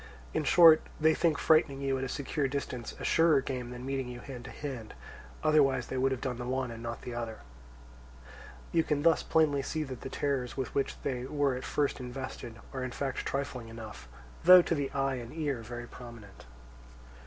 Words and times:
In 0.33 0.43
short, 0.45 0.81
they 0.99 1.13
think 1.13 1.37
frightening 1.37 1.79
you 1.79 1.95
at 1.99 2.03
a 2.03 2.09
secure 2.09 2.47
distance 2.47 2.93
a 2.99 3.03
surer 3.03 3.39
game 3.39 3.69
than 3.69 3.85
meeting 3.85 4.07
you 4.07 4.19
hand 4.19 4.43
to 4.45 4.49
hand; 4.49 4.95
otherwise 5.43 5.85
they 5.85 5.97
would 5.99 6.11
have 6.11 6.21
done 6.21 6.37
the 6.39 6.45
one 6.47 6.71
and 6.71 6.81
not 6.81 7.03
the 7.03 7.13
other. 7.13 7.41
You 8.71 8.83
can 8.83 9.03
thus 9.03 9.21
plainly 9.21 9.61
see 9.61 9.83
that 9.83 10.01
the 10.01 10.09
terrors 10.09 10.57
with 10.57 10.73
which 10.73 10.99
they 11.03 11.25
were 11.25 11.53
at 11.53 11.65
first 11.65 11.99
invested 11.99 12.59
are 12.73 12.83
in 12.83 12.89
fact 12.89 13.27
trifling 13.27 13.69
enough, 13.69 14.07
though 14.43 14.63
to 14.63 14.73
the 14.73 14.89
eye 14.91 15.17
and 15.17 15.31
ear 15.35 15.61
very 15.61 15.85
prominent. 15.85 16.47